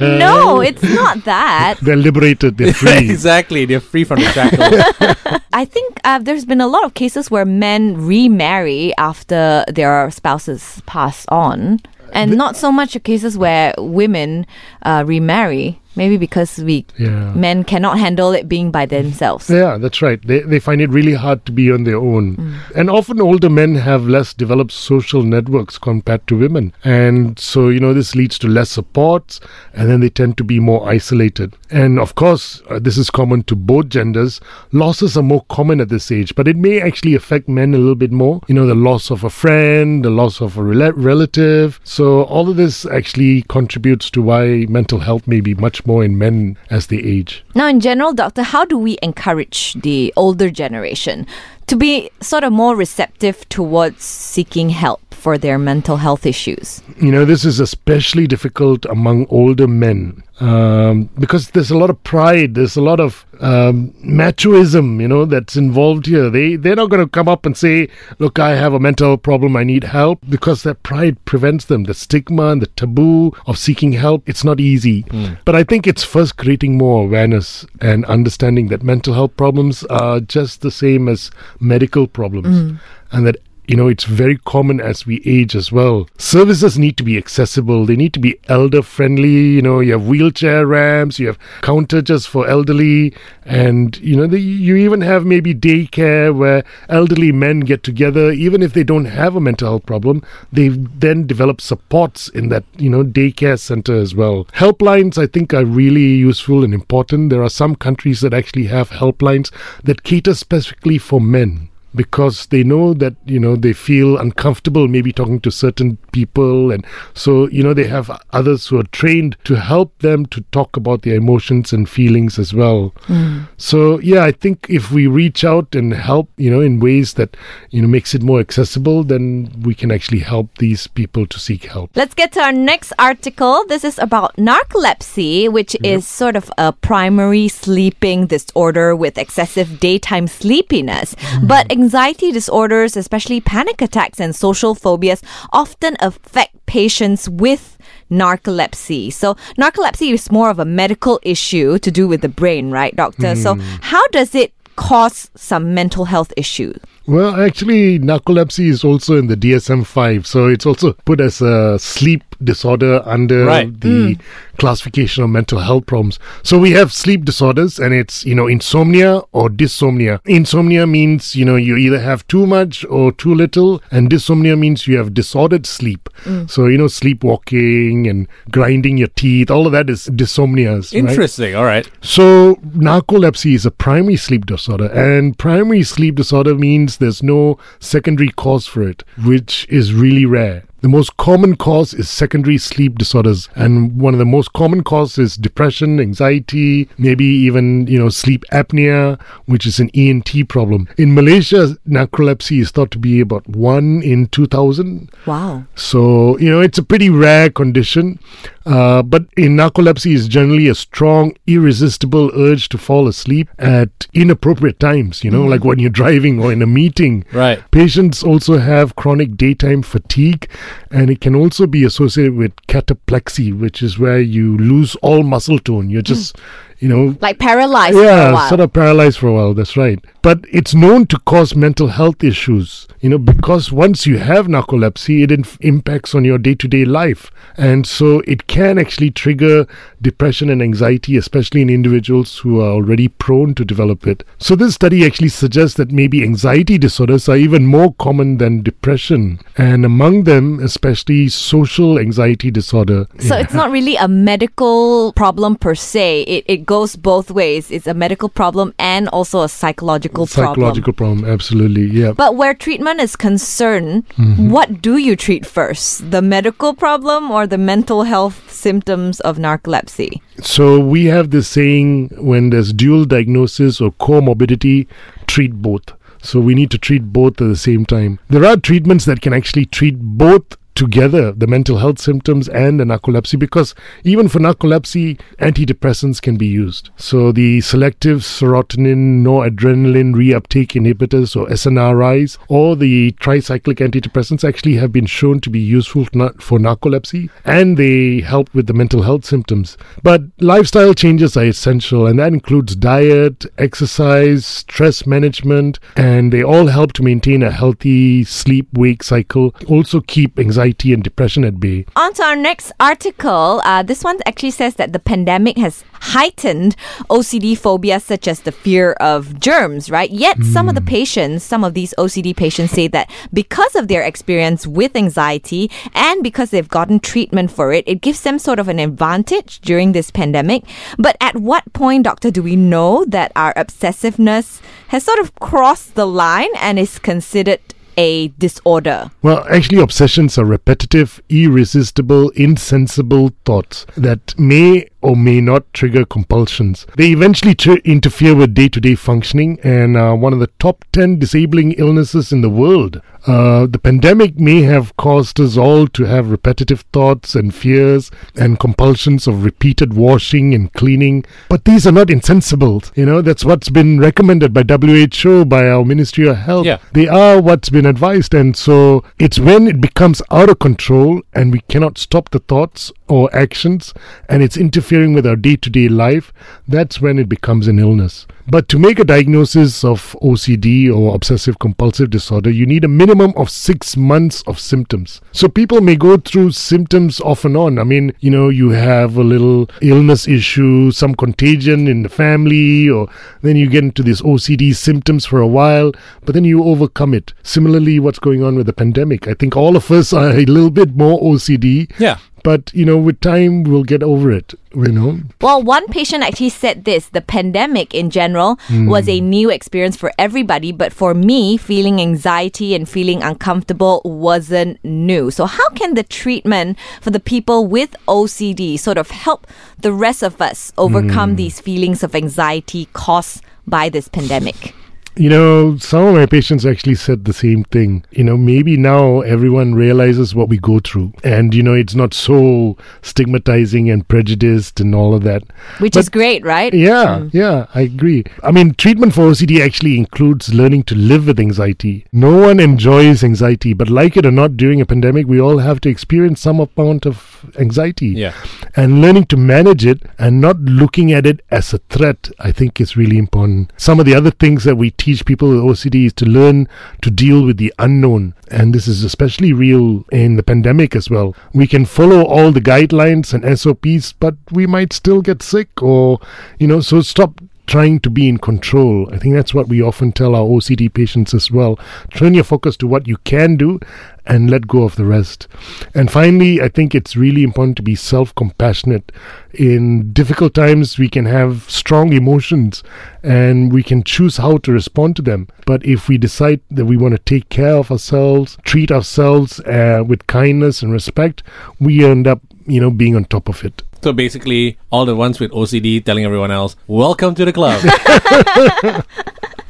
no, 0.00 0.60
it's 0.60 0.82
not 0.82 1.24
that. 1.24 1.78
They're 1.82 1.96
liberated. 1.96 2.56
They're 2.56 2.72
free. 2.82 3.10
exactly. 3.10 3.66
They're 3.66 3.80
free 3.80 4.04
from 4.04 4.20
the 4.20 4.30
shackles. 4.32 5.40
I 5.52 5.64
think 5.64 6.00
uh, 6.04 6.18
there's 6.20 6.44
been 6.44 6.60
a 6.60 6.66
lot 6.66 6.84
of 6.84 6.94
cases 6.94 7.30
where 7.30 7.44
men 7.44 8.06
remarry 8.06 8.96
after 8.96 9.64
their 9.68 10.10
spouses 10.10 10.82
pass 10.86 11.26
on, 11.28 11.80
and 12.12 12.36
not 12.36 12.56
so 12.56 12.72
much 12.72 12.96
cases 13.04 13.36
where 13.36 13.74
women 13.78 14.46
uh, 14.82 15.04
remarry. 15.06 15.80
Maybe 15.96 16.16
because 16.16 16.58
we 16.58 16.86
Yeah. 16.98 17.32
men 17.34 17.64
cannot 17.64 17.98
handle 17.98 18.32
it 18.32 18.48
being 18.48 18.70
by 18.70 18.86
themselves. 18.86 19.48
Yeah, 19.48 19.78
that's 19.78 20.02
right. 20.02 20.20
They, 20.26 20.40
they 20.40 20.58
find 20.58 20.80
it 20.80 20.90
really 20.90 21.14
hard 21.14 21.44
to 21.46 21.52
be 21.52 21.70
on 21.70 21.84
their 21.84 21.98
own. 21.98 22.56
And 22.74 22.90
often 22.90 23.20
older 23.20 23.48
men 23.50 23.74
have 23.76 24.06
less 24.06 24.34
developed 24.34 24.72
social 24.72 25.22
networks 25.22 25.78
compared 25.78 26.26
to 26.26 26.38
women. 26.38 26.72
And 26.84 27.38
so, 27.38 27.68
you 27.68 27.80
know, 27.80 27.94
this 27.94 28.14
leads 28.14 28.38
to 28.40 28.48
less 28.48 28.70
support 28.70 29.40
and 29.72 29.88
then 29.88 30.00
they 30.00 30.08
tend 30.10 30.36
to 30.38 30.44
be 30.44 30.58
more 30.60 30.88
isolated. 30.88 31.54
And 31.70 31.98
of 31.98 32.14
course, 32.14 32.62
uh, 32.70 32.78
this 32.78 32.96
is 32.98 33.10
common 33.10 33.42
to 33.44 33.56
both 33.56 33.88
genders. 33.88 34.40
Losses 34.72 35.16
are 35.16 35.22
more 35.22 35.44
common 35.48 35.80
at 35.80 35.88
this 35.88 36.10
age, 36.12 36.34
but 36.34 36.46
it 36.48 36.56
may 36.56 36.80
actually 36.80 37.14
affect 37.14 37.48
men 37.48 37.74
a 37.74 37.78
little 37.78 37.94
bit 37.94 38.12
more. 38.12 38.40
You 38.48 38.54
know, 38.54 38.66
the 38.66 38.74
loss 38.74 39.10
of 39.10 39.24
a 39.24 39.30
friend, 39.30 40.04
the 40.04 40.10
loss 40.10 40.40
of 40.40 40.56
a 40.56 40.60
rela- 40.60 40.92
relative. 40.96 41.80
So, 41.84 42.22
all 42.24 42.48
of 42.48 42.56
this 42.56 42.86
actually 42.86 43.42
contributes 43.48 44.10
to 44.10 44.22
why 44.22 44.66
mental 44.68 45.00
health 45.00 45.26
may 45.26 45.40
be 45.40 45.54
much 45.54 45.83
more 45.86 46.04
in 46.04 46.18
men 46.18 46.56
as 46.70 46.86
they 46.88 46.98
age. 46.98 47.44
Now, 47.54 47.68
in 47.68 47.80
general, 47.80 48.12
doctor, 48.12 48.42
how 48.42 48.64
do 48.64 48.78
we 48.78 48.98
encourage 49.02 49.74
the 49.74 50.12
older 50.16 50.50
generation 50.50 51.26
to 51.66 51.76
be 51.76 52.10
sort 52.20 52.44
of 52.44 52.52
more 52.52 52.76
receptive 52.76 53.48
towards 53.48 54.04
seeking 54.04 54.70
help 54.70 55.00
for 55.14 55.38
their 55.38 55.58
mental 55.58 55.96
health 55.96 56.26
issues? 56.26 56.82
You 57.00 57.10
know, 57.10 57.24
this 57.24 57.44
is 57.44 57.60
especially 57.60 58.26
difficult 58.26 58.84
among 58.86 59.26
older 59.30 59.66
men 59.66 60.22
um, 60.40 61.08
because 61.18 61.50
there's 61.50 61.70
a 61.70 61.78
lot 61.78 61.90
of 61.90 62.02
pride, 62.02 62.54
there's 62.54 62.76
a 62.76 62.82
lot 62.82 62.98
of 62.98 63.24
um, 63.40 63.94
machoism, 64.04 65.00
you 65.00 65.06
know, 65.06 65.24
that's 65.24 65.56
involved 65.56 66.06
here. 66.06 66.28
They 66.28 66.56
they're 66.56 66.74
not 66.76 66.90
going 66.90 67.04
to 67.04 67.08
come 67.08 67.28
up 67.28 67.46
and 67.46 67.56
say, 67.56 67.88
"Look, 68.18 68.38
I 68.38 68.50
have 68.56 68.74
a 68.74 68.80
mental 68.80 69.16
problem, 69.16 69.56
I 69.56 69.64
need 69.64 69.84
help," 69.84 70.18
because 70.28 70.62
that 70.64 70.82
pride 70.82 71.24
prevents 71.24 71.66
them. 71.66 71.84
The 71.84 71.94
stigma 71.94 72.48
and 72.48 72.60
the 72.62 72.66
taboo 72.66 73.32
of 73.46 73.58
seeking 73.58 73.92
help, 73.92 74.28
it's 74.28 74.44
not 74.44 74.60
easy. 74.60 75.04
But 75.44 75.54
I 75.54 75.62
think 75.62 75.86
it's 75.86 76.04
first 76.04 76.36
creating 76.36 76.78
more 76.78 77.04
awareness 77.04 77.64
and 77.80 78.04
understanding 78.06 78.68
that 78.68 78.82
mental 78.82 79.14
health 79.14 79.36
problems 79.36 79.84
are 79.84 80.20
just 80.20 80.62
the 80.62 80.70
same 80.70 81.08
as 81.08 81.30
medical 81.60 82.06
problems, 82.06 82.72
mm. 82.72 82.78
and 83.12 83.26
that 83.26 83.36
you 83.66 83.76
know, 83.76 83.88
it's 83.88 84.04
very 84.04 84.36
common 84.36 84.80
as 84.80 85.06
we 85.06 85.22
age 85.24 85.56
as 85.56 85.72
well. 85.72 86.06
Services 86.18 86.78
need 86.78 86.96
to 86.98 87.02
be 87.02 87.16
accessible. 87.16 87.86
They 87.86 87.96
need 87.96 88.12
to 88.14 88.20
be 88.20 88.38
elder 88.48 88.82
friendly. 88.82 89.30
You 89.30 89.62
know, 89.62 89.80
you 89.80 89.92
have 89.92 90.06
wheelchair 90.06 90.66
ramps, 90.66 91.18
you 91.18 91.28
have 91.28 91.38
counter 91.62 92.02
just 92.02 92.28
for 92.28 92.46
elderly, 92.46 93.14
and 93.44 93.96
you 93.98 94.16
know, 94.16 94.26
the, 94.26 94.38
you 94.38 94.76
even 94.76 95.00
have 95.00 95.24
maybe 95.24 95.54
daycare 95.54 96.34
where 96.34 96.64
elderly 96.88 97.32
men 97.32 97.60
get 97.60 97.82
together, 97.82 98.30
even 98.32 98.62
if 98.62 98.74
they 98.74 98.84
don't 98.84 99.06
have 99.06 99.34
a 99.34 99.40
mental 99.40 99.68
health 99.68 99.86
problem. 99.86 100.22
They 100.52 100.68
then 100.68 101.26
develop 101.26 101.60
supports 101.60 102.28
in 102.28 102.50
that 102.50 102.64
you 102.76 102.90
know 102.90 103.02
daycare 103.02 103.58
center 103.58 103.96
as 103.96 104.14
well. 104.14 104.44
Helplines, 104.54 105.16
I 105.16 105.26
think, 105.26 105.54
are 105.54 105.64
really 105.64 106.14
useful 106.14 106.64
and 106.64 106.74
important. 106.74 107.30
There 107.30 107.42
are 107.42 107.50
some 107.50 107.76
countries 107.76 108.20
that 108.20 108.34
actually 108.34 108.66
have 108.66 108.90
helplines 108.90 109.50
that 109.82 110.02
cater 110.02 110.34
specifically 110.34 110.98
for 110.98 111.20
men 111.20 111.70
because 111.94 112.46
they 112.46 112.62
know 112.62 112.94
that 112.94 113.14
you 113.24 113.38
know 113.38 113.56
they 113.56 113.72
feel 113.72 114.18
uncomfortable 114.18 114.88
maybe 114.88 115.12
talking 115.12 115.40
to 115.40 115.50
certain 115.50 115.96
people 116.12 116.70
and 116.70 116.86
so 117.14 117.48
you 117.48 117.62
know 117.62 117.74
they 117.74 117.86
have 117.86 118.10
others 118.32 118.66
who 118.66 118.78
are 118.78 118.84
trained 118.84 119.36
to 119.44 119.54
help 119.54 119.96
them 119.98 120.26
to 120.26 120.40
talk 120.52 120.76
about 120.76 121.02
their 121.02 121.16
emotions 121.16 121.72
and 121.72 121.88
feelings 121.88 122.38
as 122.38 122.52
well. 122.52 122.92
Mm. 123.06 123.48
So 123.56 123.98
yeah 124.00 124.24
i 124.24 124.32
think 124.32 124.66
if 124.68 124.90
we 124.90 125.06
reach 125.06 125.44
out 125.44 125.74
and 125.74 125.92
help 125.92 126.28
you 126.36 126.50
know 126.50 126.60
in 126.60 126.80
ways 126.80 127.14
that 127.14 127.36
you 127.70 127.80
know 127.80 127.88
makes 127.88 128.14
it 128.14 128.22
more 128.22 128.40
accessible 128.40 129.04
then 129.04 129.50
we 129.62 129.74
can 129.74 129.90
actually 129.90 130.18
help 130.18 130.58
these 130.58 130.86
people 130.86 131.26
to 131.26 131.38
seek 131.38 131.64
help. 131.64 131.90
Let's 131.94 132.14
get 132.14 132.32
to 132.32 132.40
our 132.40 132.52
next 132.52 132.92
article. 132.98 133.64
This 133.68 133.84
is 133.84 133.98
about 133.98 134.36
narcolepsy, 134.36 135.50
which 135.50 135.76
is 135.82 136.06
sort 136.06 136.36
of 136.36 136.50
a 136.58 136.72
primary 136.72 137.48
sleeping 137.48 138.26
disorder 138.26 138.94
with 138.96 139.18
excessive 139.18 139.80
daytime 139.80 140.26
sleepiness. 140.26 141.14
Mm. 141.14 141.48
But 141.48 141.70
anxiety 141.84 142.32
disorders, 142.32 142.96
especially 142.96 143.40
panic 143.40 143.82
attacks 143.82 144.18
and 144.18 144.34
social 144.34 144.74
phobias, 144.74 145.22
often 145.52 145.96
affect 146.00 146.54
patients 146.66 147.28
with 147.28 147.76
narcolepsy. 148.10 149.12
So, 149.12 149.34
narcolepsy 149.58 150.12
is 150.12 150.30
more 150.30 150.48
of 150.50 150.58
a 150.58 150.64
medical 150.64 151.20
issue 151.22 151.78
to 151.78 151.90
do 151.90 152.08
with 152.08 152.22
the 152.22 152.28
brain, 152.28 152.70
right, 152.70 152.94
doctor? 152.96 153.36
So, 153.36 153.54
hmm. 153.54 153.60
how 153.92 154.04
does 154.08 154.34
it 154.34 154.52
cause 154.76 155.30
some 155.36 155.74
mental 155.74 156.04
health 156.04 156.32
issues? 156.36 156.78
Well, 157.06 157.38
actually, 157.38 157.98
narcolepsy 157.98 158.66
is 158.70 158.82
also 158.82 159.16
in 159.18 159.26
the 159.26 159.36
DSM 159.36 159.84
5. 159.84 160.26
So 160.26 160.48
it's 160.48 160.64
also 160.64 160.94
put 161.04 161.20
as 161.20 161.42
a 161.42 161.78
sleep 161.78 162.24
disorder 162.42 163.02
under 163.04 163.44
Right. 163.44 163.80
the 163.80 164.14
hmm. 164.14 164.20
classification 164.58 165.24
of 165.24 165.30
mental 165.30 165.58
health 165.60 165.86
problems. 165.86 166.18
So 166.42 166.58
we 166.58 166.72
have 166.72 166.92
sleep 166.92 167.24
disorders 167.24 167.78
and 167.78 167.92
it's, 167.94 168.24
you 168.24 168.34
know, 168.34 168.46
insomnia 168.46 169.22
or 169.32 169.48
dyssomnia. 169.48 170.20
Insomnia 170.24 170.86
means, 170.86 171.34
you 171.34 171.44
know, 171.44 171.56
you 171.56 171.76
either 171.76 172.00
have 172.00 172.26
too 172.28 172.46
much 172.46 172.84
or 172.86 173.12
too 173.12 173.34
little, 173.34 173.82
and 173.90 174.08
dyssomnia 174.10 174.58
means 174.58 174.86
you 174.86 174.96
have 174.96 175.14
disordered 175.14 175.66
sleep. 175.66 176.08
Hmm. 176.24 176.46
So, 176.46 176.66
you 176.66 176.78
know, 176.78 176.88
sleepwalking 176.88 178.06
and 178.06 178.28
grinding 178.50 178.98
your 178.98 179.08
teeth, 179.08 179.50
all 179.50 179.66
of 179.66 179.72
that 179.72 179.90
is 179.90 180.06
dyssomnias. 180.08 180.92
right? 180.94 181.08
Interesting. 181.08 181.54
All 181.54 181.64
right. 181.64 181.88
So, 182.00 182.56
narcolepsy 182.76 183.54
is 183.54 183.66
a 183.66 183.70
primary 183.70 184.16
sleep 184.16 184.46
disorder, 184.46 184.86
and 184.86 185.36
primary 185.38 185.82
sleep 185.82 186.14
disorder 186.16 186.54
means 186.54 186.98
there's 186.98 187.22
no 187.22 187.58
secondary 187.80 188.30
cause 188.30 188.66
for 188.66 188.82
it, 188.82 189.02
which 189.24 189.66
is 189.68 189.92
really 189.92 190.26
rare. 190.26 190.64
The 190.84 190.90
most 190.90 191.16
common 191.16 191.56
cause 191.56 191.94
is 191.94 192.10
secondary 192.10 192.58
sleep 192.58 192.98
disorders, 192.98 193.48
and 193.56 193.98
one 193.98 194.12
of 194.12 194.18
the 194.18 194.26
most 194.26 194.52
common 194.52 194.84
causes 194.84 195.18
is 195.18 195.36
depression, 195.38 195.98
anxiety, 195.98 196.90
maybe 196.98 197.24
even 197.24 197.86
you 197.86 197.98
know 197.98 198.10
sleep 198.10 198.44
apnea, 198.52 199.18
which 199.46 199.64
is 199.64 199.80
an 199.80 199.88
ENT 199.94 200.46
problem. 200.46 200.86
In 200.98 201.14
Malaysia, 201.14 201.74
narcolepsy 201.88 202.60
is 202.60 202.70
thought 202.70 202.90
to 202.90 202.98
be 202.98 203.20
about 203.20 203.48
one 203.48 204.02
in 204.02 204.26
two 204.26 204.44
thousand. 204.44 205.10
Wow. 205.24 205.64
So, 205.74 206.36
you 206.36 206.50
know, 206.50 206.60
it's 206.60 206.76
a 206.76 206.82
pretty 206.82 207.08
rare 207.08 207.48
condition. 207.48 208.18
Uh, 208.66 209.02
but 209.02 209.26
in 209.36 209.56
narcolepsy 209.56 210.14
is 210.14 210.26
generally 210.26 210.68
a 210.68 210.74
strong, 210.74 211.34
irresistible 211.46 212.30
urge 212.34 212.68
to 212.70 212.78
fall 212.78 213.06
asleep 213.06 213.48
at 213.58 214.06
inappropriate 214.14 214.80
times, 214.80 215.22
you 215.22 215.30
know, 215.30 215.44
like 215.44 215.64
when 215.64 215.78
you're 215.78 215.90
driving 215.90 216.42
or 216.42 216.52
in 216.52 216.62
a 216.62 216.66
meeting. 216.66 217.24
Right. 217.32 217.62
Patients 217.70 218.22
also 218.22 218.58
have 218.58 218.96
chronic 218.96 219.36
daytime 219.36 219.82
fatigue, 219.82 220.48
and 220.90 221.10
it 221.10 221.20
can 221.20 221.34
also 221.34 221.66
be 221.66 221.84
associated 221.84 222.34
with 222.34 222.54
cataplexy, 222.66 223.56
which 223.56 223.82
is 223.82 223.98
where 223.98 224.20
you 224.20 224.56
lose 224.56 224.96
all 224.96 225.22
muscle 225.22 225.58
tone. 225.58 225.90
You're 225.90 226.02
just, 226.02 226.36
you 226.84 226.90
know, 226.90 227.16
Like 227.22 227.38
paralyzed 227.38 227.94
for 227.96 228.02
a 228.02 228.06
yeah, 228.06 228.32
while. 228.32 228.48
sort 228.50 228.60
of 228.60 228.70
paralyzed 228.74 229.18
for 229.18 229.28
a 229.28 229.32
while. 229.32 229.54
That's 229.54 229.74
right. 229.74 229.98
But 230.20 230.44
it's 230.52 230.74
known 230.74 231.06
to 231.06 231.18
cause 231.20 231.54
mental 231.54 231.88
health 231.88 232.22
issues, 232.22 232.86
you 233.00 233.08
know, 233.08 233.18
because 233.18 233.72
once 233.72 234.06
you 234.06 234.18
have 234.18 234.48
narcolepsy, 234.48 235.22
it 235.24 235.30
inf- 235.32 235.56
impacts 235.62 236.14
on 236.14 236.24
your 236.26 236.36
day 236.38 236.54
to 236.56 236.68
day 236.68 236.84
life. 236.84 237.30
And 237.56 237.86
so 237.86 238.20
it 238.26 238.46
can 238.46 238.78
actually 238.78 239.10
trigger 239.12 239.66
depression 240.02 240.50
and 240.50 240.60
anxiety, 240.62 241.16
especially 241.16 241.62
in 241.62 241.70
individuals 241.70 242.38
who 242.38 242.60
are 242.60 242.72
already 242.72 243.08
prone 243.08 243.54
to 243.54 243.64
develop 243.64 244.06
it. 244.06 244.22
So 244.38 244.54
this 244.56 244.74
study 244.74 245.06
actually 245.06 245.28
suggests 245.28 245.76
that 245.78 245.90
maybe 245.90 246.22
anxiety 246.22 246.76
disorders 246.76 247.28
are 247.28 247.36
even 247.36 247.64
more 247.66 247.94
common 247.94 248.36
than 248.38 248.62
depression. 248.62 249.40
And 249.56 249.84
among 249.86 250.24
them, 250.24 250.60
especially 250.60 251.28
social 251.28 251.98
anxiety 251.98 252.50
disorder. 252.50 253.06
So 253.20 253.36
it's 253.36 253.54
not 253.54 253.70
really 253.70 253.96
a 253.96 254.08
medical 254.08 255.12
problem 255.14 255.56
per 255.56 255.74
se. 255.74 256.22
It, 256.22 256.44
it 256.46 256.66
goes 256.66 256.73
both 256.96 257.30
ways. 257.30 257.70
It's 257.70 257.86
a 257.86 257.94
medical 257.94 258.28
problem 258.28 258.74
and 258.78 259.08
also 259.08 259.42
a 259.42 259.48
psychological, 259.48 260.26
problem. 260.26 260.54
Psychological 260.54 260.92
problem, 260.92 261.24
absolutely, 261.24 261.86
yeah. 261.86 262.12
But 262.12 262.36
where 262.36 262.54
treatment 262.54 263.00
is 263.00 263.16
concerned, 263.16 264.04
Mm-hmm. 264.18 264.50
what 264.50 264.82
do 264.82 264.96
you 264.96 265.16
treat 265.16 265.44
first? 265.46 266.10
The 266.10 266.22
medical 266.22 266.74
problem 266.74 267.30
or 267.30 267.46
the 267.46 267.58
mental 267.58 268.04
health 268.04 268.52
symptoms 268.52 269.20
of 269.20 269.38
narcolepsy? 269.38 270.20
So 270.40 270.78
we 270.78 271.06
have 271.06 271.30
this 271.30 271.48
saying 271.48 272.10
when 272.18 272.50
there's 272.50 272.72
dual 272.72 273.04
diagnosis 273.04 273.80
or 273.80 273.92
comorbidity, 273.92 274.86
treat 275.26 275.52
both. 275.54 275.92
So 276.22 276.40
we 276.40 276.54
need 276.54 276.70
to 276.70 276.78
treat 276.78 277.12
both 277.12 277.40
at 277.40 277.48
the 277.48 277.56
same 277.56 277.84
time. 277.84 278.18
There 278.28 278.44
are 278.44 278.56
treatments 278.56 279.04
that 279.04 279.20
can 279.20 279.32
actually 279.34 279.66
treat 279.66 279.96
both 280.00 280.56
together 280.74 281.32
the 281.32 281.46
mental 281.46 281.78
health 281.78 281.98
symptoms 281.98 282.48
and 282.48 282.80
the 282.80 282.84
narcolepsy 282.84 283.38
because 283.38 283.74
even 284.02 284.28
for 284.28 284.40
narcolepsy, 284.40 285.20
antidepressants 285.38 286.20
can 286.20 286.36
be 286.36 286.46
used. 286.46 286.90
So 286.96 287.32
the 287.32 287.60
selective 287.60 288.20
serotonin 288.20 289.22
noradrenaline 289.22 290.14
reuptake 290.14 290.72
inhibitors 290.72 291.36
or 291.36 291.46
SNRIs 291.46 292.38
or 292.48 292.76
the 292.76 293.12
tricyclic 293.12 293.76
antidepressants 293.86 294.46
actually 294.46 294.74
have 294.76 294.92
been 294.92 295.06
shown 295.06 295.40
to 295.40 295.50
be 295.50 295.60
useful 295.60 296.04
for 296.04 296.58
narcolepsy 296.58 297.30
and 297.44 297.76
they 297.76 298.20
help 298.20 298.52
with 298.52 298.66
the 298.66 298.74
mental 298.74 299.02
health 299.02 299.24
symptoms. 299.24 299.76
But 300.02 300.22
lifestyle 300.40 300.94
changes 300.94 301.36
are 301.36 301.44
essential 301.44 302.06
and 302.06 302.18
that 302.18 302.32
includes 302.32 302.74
diet, 302.74 303.46
exercise, 303.58 304.44
stress 304.44 305.06
management, 305.06 305.78
and 305.96 306.32
they 306.32 306.42
all 306.42 306.66
help 306.66 306.92
to 306.94 307.02
maintain 307.02 307.42
a 307.42 307.50
healthy 307.50 308.24
sleep 308.24 308.68
wake 308.72 309.02
cycle, 309.02 309.54
also 309.68 310.00
keep 310.00 310.38
anxiety 310.38 310.63
and 310.64 311.02
depression 311.02 311.44
at 311.44 311.60
bay. 311.60 311.84
On 311.96 312.12
to 312.14 312.22
our 312.22 312.36
next 312.36 312.72
article. 312.80 313.60
Uh, 313.64 313.82
this 313.82 314.02
one 314.02 314.18
actually 314.26 314.50
says 314.52 314.76
that 314.76 314.92
the 314.92 314.98
pandemic 314.98 315.58
has 315.58 315.84
heightened 316.12 316.76
OCD 317.08 317.56
phobia, 317.56 318.00
such 318.00 318.28
as 318.28 318.40
the 318.40 318.52
fear 318.52 318.92
of 318.92 319.40
germs, 319.40 319.90
right? 319.90 320.10
Yet 320.10 320.38
mm. 320.38 320.44
some 320.44 320.68
of 320.68 320.74
the 320.74 320.80
hmm. 320.80 320.86
patients, 320.86 321.44
some 321.44 321.64
of 321.64 321.74
these 321.74 321.94
OCD 321.96 322.36
patients 322.36 322.72
say 322.72 322.88
that 322.88 323.10
because 323.32 323.74
of 323.74 323.88
their 323.88 324.02
experience 324.02 324.66
with 324.66 324.96
anxiety 324.96 325.70
and 325.94 326.22
because 326.22 326.50
they've 326.50 326.68
gotten 326.68 327.00
treatment 327.00 327.50
for 327.50 327.72
it, 327.72 327.84
it 327.86 328.00
gives 328.00 328.20
them 328.20 328.38
sort 328.38 328.58
of 328.58 328.68
an 328.68 328.78
advantage 328.78 329.60
during 329.60 329.92
this 329.92 330.10
pandemic. 330.10 330.64
But 330.98 331.16
at 331.20 331.36
what 331.36 331.72
point, 331.72 332.04
doctor, 332.04 332.30
do 332.30 332.42
we 332.42 332.56
know 332.56 333.04
that 333.06 333.32
our 333.34 333.54
obsessiveness 333.54 334.60
has 334.88 335.04
sort 335.04 335.18
of 335.18 335.34
crossed 335.36 335.94
the 335.94 336.06
line 336.06 336.50
and 336.56 336.78
is 336.78 336.98
considered 336.98 337.60
a 337.96 338.28
disorder? 338.38 339.10
Well, 339.22 339.44
actually, 339.50 339.80
obsessions 339.80 340.38
are 340.38 340.44
repetitive, 340.44 341.22
irresistible, 341.28 342.30
insensible 342.30 343.32
thoughts 343.44 343.86
that 343.96 344.38
may 344.38 344.88
or 345.00 345.16
may 345.16 345.40
not 345.40 345.70
trigger 345.72 346.04
compulsions. 346.04 346.86
They 346.96 347.10
eventually 347.10 347.54
tr- 347.54 347.74
interfere 347.84 348.34
with 348.34 348.54
day 348.54 348.68
to 348.70 348.80
day 348.80 348.94
functioning 348.94 349.58
and 349.62 349.96
are 349.96 350.16
one 350.16 350.32
of 350.32 350.38
the 350.38 350.50
top 350.58 350.84
10 350.92 351.18
disabling 351.18 351.72
illnesses 351.72 352.32
in 352.32 352.40
the 352.40 352.50
world. 352.50 353.02
Uh, 353.26 353.66
the 353.66 353.78
pandemic 353.78 354.38
may 354.38 354.62
have 354.62 354.94
caused 354.96 355.40
us 355.40 355.56
all 355.56 355.86
to 355.88 356.04
have 356.04 356.30
repetitive 356.30 356.82
thoughts 356.92 357.34
and 357.34 357.54
fears 357.54 358.10
and 358.36 358.60
compulsions 358.60 359.26
of 359.26 359.44
repeated 359.44 359.94
washing 359.94 360.54
and 360.54 360.72
cleaning, 360.74 361.24
but 361.48 361.64
these 361.64 361.86
are 361.86 361.92
not 361.92 362.10
insensible. 362.10 362.82
You 362.94 363.06
know, 363.06 363.22
that's 363.22 363.44
what's 363.44 363.70
been 363.70 363.98
recommended 363.98 364.52
by 364.52 364.62
WHO, 364.68 365.46
by 365.46 365.68
our 365.68 365.84
Ministry 365.84 366.28
of 366.28 366.36
Health. 366.36 366.66
Yeah. 366.66 366.78
They 366.92 367.08
are 367.08 367.40
what's 367.40 367.70
been 367.70 367.86
advised, 367.86 368.34
and 368.34 368.54
so 368.54 369.02
it's 369.18 369.38
when 369.38 369.68
it 369.68 369.80
becomes 369.80 370.20
out 370.30 370.50
of 370.50 370.58
control 370.58 371.22
and 371.32 371.50
we 371.52 371.60
cannot 371.60 371.96
stop 371.96 372.30
the 372.30 372.40
thoughts 372.40 372.92
or 373.08 373.34
actions 373.34 373.94
and 374.28 374.42
it's 374.42 374.56
interfering 374.56 375.14
with 375.14 375.26
our 375.26 375.36
day 375.36 375.56
to 375.56 375.70
day 375.70 375.88
life, 375.88 376.32
that's 376.68 377.00
when 377.00 377.18
it 377.18 377.28
becomes 377.28 377.68
an 377.68 377.78
illness. 377.78 378.26
But 378.46 378.68
to 378.68 378.78
make 378.78 378.98
a 378.98 379.04
diagnosis 379.04 379.84
of 379.84 380.14
OCD 380.22 380.94
or 380.94 381.14
obsessive 381.14 381.58
compulsive 381.58 382.10
disorder, 382.10 382.50
you 382.50 382.66
need 382.66 382.84
a 382.84 382.88
minimum 382.88 383.32
of 383.36 383.48
six 383.48 383.96
months 383.96 384.42
of 384.42 384.60
symptoms. 384.60 385.22
So 385.32 385.48
people 385.48 385.80
may 385.80 385.96
go 385.96 386.18
through 386.18 386.50
symptoms 386.52 387.20
off 387.20 387.46
and 387.46 387.56
on. 387.56 387.78
I 387.78 387.84
mean, 387.84 388.12
you 388.20 388.30
know, 388.30 388.50
you 388.50 388.70
have 388.70 389.16
a 389.16 389.24
little 389.24 389.70
illness 389.80 390.28
issue, 390.28 390.90
some 390.90 391.14
contagion 391.14 391.88
in 391.88 392.02
the 392.02 392.10
family, 392.10 392.88
or 392.88 393.08
then 393.40 393.56
you 393.56 393.68
get 393.68 393.84
into 393.84 394.02
this 394.02 394.20
OCD 394.20 394.76
symptoms 394.76 395.24
for 395.24 395.40
a 395.40 395.46
while, 395.46 395.92
but 396.26 396.34
then 396.34 396.44
you 396.44 396.64
overcome 396.64 397.14
it. 397.14 397.32
Similarly, 397.42 397.98
what's 397.98 398.18
going 398.18 398.42
on 398.42 398.56
with 398.56 398.66
the 398.66 398.74
pandemic? 398.74 399.26
I 399.26 399.32
think 399.32 399.56
all 399.56 399.74
of 399.74 399.90
us 399.90 400.12
are 400.12 400.30
a 400.30 400.44
little 400.44 400.70
bit 400.70 400.94
more 400.94 401.18
OCD. 401.20 401.90
Yeah 401.98 402.18
but 402.44 402.72
you 402.72 402.84
know 402.84 402.96
with 402.96 403.18
time 403.18 403.64
we'll 403.64 403.82
get 403.82 404.02
over 404.02 404.30
it 404.30 404.54
you 404.74 404.92
know 404.92 405.18
well 405.40 405.60
one 405.60 405.86
patient 405.88 406.22
actually 406.22 406.48
said 406.48 406.84
this 406.84 407.08
the 407.08 407.20
pandemic 407.20 407.92
in 407.92 408.10
general 408.10 408.56
mm. 408.68 408.88
was 408.88 409.08
a 409.08 409.20
new 409.20 409.50
experience 409.50 409.96
for 409.96 410.12
everybody 410.16 410.70
but 410.70 410.92
for 410.92 411.14
me 411.14 411.56
feeling 411.56 412.00
anxiety 412.00 412.74
and 412.74 412.88
feeling 412.88 413.22
uncomfortable 413.22 414.00
wasn't 414.04 414.78
new 414.84 415.30
so 415.30 415.46
how 415.46 415.68
can 415.70 415.94
the 415.94 416.04
treatment 416.04 416.78
for 417.00 417.10
the 417.10 417.18
people 417.18 417.66
with 417.66 417.96
ocd 418.06 418.78
sort 418.78 418.98
of 418.98 419.10
help 419.10 419.46
the 419.80 419.92
rest 419.92 420.22
of 420.22 420.40
us 420.40 420.72
overcome 420.78 421.32
mm. 421.32 421.36
these 421.36 421.60
feelings 421.60 422.04
of 422.04 422.14
anxiety 422.14 422.86
caused 422.92 423.42
by 423.66 423.88
this 423.88 424.06
pandemic 424.08 424.74
you 425.16 425.28
know, 425.28 425.76
some 425.78 426.06
of 426.06 426.14
my 426.14 426.26
patients 426.26 426.66
actually 426.66 426.96
said 426.96 427.24
the 427.24 427.32
same 427.32 427.62
thing. 427.64 428.04
You 428.10 428.24
know, 428.24 428.36
maybe 428.36 428.76
now 428.76 429.20
everyone 429.20 429.74
realizes 429.74 430.34
what 430.34 430.48
we 430.48 430.58
go 430.58 430.80
through. 430.80 431.12
And, 431.22 431.54
you 431.54 431.62
know, 431.62 431.74
it's 431.74 431.94
not 431.94 432.12
so 432.12 432.76
stigmatizing 433.02 433.90
and 433.90 434.06
prejudiced 434.08 434.80
and 434.80 434.94
all 434.94 435.14
of 435.14 435.22
that. 435.22 435.44
Which 435.78 435.94
but, 435.94 436.00
is 436.00 436.08
great, 436.08 436.44
right? 436.44 436.74
Yeah, 436.74 437.20
mm. 437.20 437.30
yeah, 437.32 437.66
I 437.74 437.82
agree. 437.82 438.24
I 438.42 438.50
mean, 438.50 438.74
treatment 438.74 439.14
for 439.14 439.30
OCD 439.30 439.64
actually 439.64 439.98
includes 439.98 440.52
learning 440.52 440.84
to 440.84 440.96
live 440.96 441.28
with 441.28 441.38
anxiety. 441.38 442.06
No 442.12 442.36
one 442.36 442.58
enjoys 442.58 443.22
anxiety, 443.22 443.72
but 443.72 443.88
like 443.88 444.16
it 444.16 444.26
or 444.26 444.32
not, 444.32 444.56
during 444.56 444.80
a 444.80 444.86
pandemic, 444.86 445.26
we 445.26 445.40
all 445.40 445.58
have 445.58 445.80
to 445.82 445.88
experience 445.88 446.40
some 446.40 446.58
amount 446.58 447.06
of 447.06 447.52
anxiety. 447.58 448.08
Yeah. 448.08 448.34
And 448.74 449.00
learning 449.00 449.26
to 449.26 449.36
manage 449.36 449.86
it 449.86 450.02
and 450.18 450.40
not 450.40 450.58
looking 450.58 451.12
at 451.12 451.24
it 451.24 451.40
as 451.52 451.72
a 451.72 451.78
threat, 451.78 452.30
I 452.40 452.50
think 452.50 452.80
is 452.80 452.96
really 452.96 453.16
important. 453.16 453.72
Some 453.76 454.00
of 454.00 454.06
the 454.06 454.14
other 454.14 454.32
things 454.32 454.64
that 454.64 454.76
we 454.76 454.90
teach 454.90 455.03
people 455.24 455.50
with 455.50 455.58
OCD 455.58 456.06
is 456.06 456.12
to 456.14 456.26
learn 456.26 456.68
to 457.02 457.10
deal 457.10 457.44
with 457.44 457.56
the 457.56 457.72
unknown. 457.78 458.34
And 458.50 458.74
this 458.74 458.88
is 458.88 459.04
especially 459.04 459.52
real 459.52 460.04
in 460.10 460.36
the 460.36 460.42
pandemic 460.42 460.96
as 460.96 461.10
well. 461.10 461.34
We 461.52 461.66
can 461.66 461.84
follow 461.84 462.24
all 462.24 462.52
the 462.52 462.60
guidelines 462.60 463.32
and 463.32 463.58
SOPs, 463.58 464.12
but 464.12 464.36
we 464.50 464.66
might 464.66 464.92
still 464.92 465.22
get 465.22 465.42
sick 465.42 465.82
or, 465.82 466.20
you 466.58 466.66
know, 466.66 466.80
so 466.80 467.00
stop 467.00 467.40
trying 467.66 468.00
to 468.00 468.10
be 468.10 468.28
in 468.28 468.38
control. 468.38 469.08
I 469.12 469.18
think 469.18 469.34
that's 469.34 469.54
what 469.54 469.68
we 469.68 469.82
often 469.82 470.12
tell 470.12 470.34
our 470.34 470.44
OCD 470.44 470.92
patients 470.92 471.32
as 471.34 471.50
well. 471.50 471.78
Turn 472.14 472.34
your 472.34 472.44
focus 472.44 472.76
to 472.78 472.86
what 472.86 473.08
you 473.08 473.16
can 473.18 473.56
do 473.56 473.80
and 474.26 474.50
let 474.50 474.66
go 474.66 474.82
of 474.84 474.96
the 474.96 475.04
rest. 475.04 475.48
And 475.94 476.10
finally, 476.10 476.60
I 476.60 476.68
think 476.68 476.94
it's 476.94 477.16
really 477.16 477.42
important 477.42 477.76
to 477.76 477.82
be 477.82 477.94
self 477.94 478.34
compassionate. 478.34 479.12
In 479.52 480.12
difficult 480.12 480.54
times, 480.54 480.98
we 480.98 481.08
can 481.08 481.26
have 481.26 481.68
strong 481.70 482.12
emotions 482.12 482.82
and 483.22 483.72
we 483.72 483.82
can 483.82 484.02
choose 484.02 484.36
how 484.36 484.58
to 484.58 484.72
respond 484.72 485.16
to 485.16 485.22
them. 485.22 485.48
But 485.66 485.84
if 485.84 486.08
we 486.08 486.18
decide 486.18 486.60
that 486.70 486.86
we 486.86 486.96
want 486.96 487.12
to 487.12 487.18
take 487.18 487.48
care 487.48 487.76
of 487.76 487.90
ourselves, 487.90 488.58
treat 488.64 488.90
ourselves 488.90 489.60
uh, 489.60 490.02
with 490.06 490.26
kindness 490.26 490.82
and 490.82 490.92
respect, 490.92 491.42
we 491.78 492.04
end 492.04 492.26
up, 492.26 492.40
you 492.66 492.80
know, 492.80 492.90
being 492.90 493.16
on 493.16 493.24
top 493.24 493.48
of 493.48 493.64
it. 493.64 493.82
So 494.04 494.12
basically, 494.12 494.76
all 494.92 495.06
the 495.06 495.16
ones 495.16 495.40
with 495.40 495.50
OCD 495.52 496.04
telling 496.04 496.26
everyone 496.26 496.50
else, 496.50 496.76
welcome 496.86 497.34
to 497.36 497.44
the 497.46 497.54
club. 497.54 497.80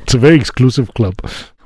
it's 0.02 0.14
a 0.14 0.18
very 0.18 0.34
exclusive 0.34 0.92
club. 0.94 1.14